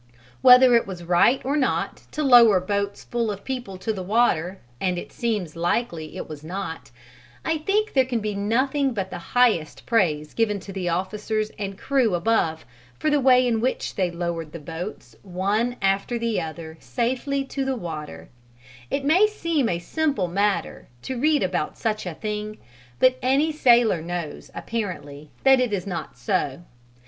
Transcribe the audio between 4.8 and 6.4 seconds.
it seems likely it